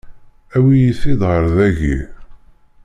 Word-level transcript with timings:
Awit-iyi-t-id 0.55 1.21
ɣer 1.29 1.43
dagi! 1.55 1.97